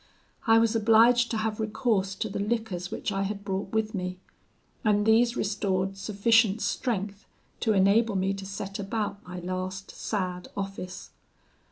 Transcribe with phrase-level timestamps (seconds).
[0.47, 4.17] I was obliged to have recourse to the liquors which I had brought with me,
[4.83, 7.27] and these restored sufficient strength
[7.59, 11.11] to enable me to set about my last sad office.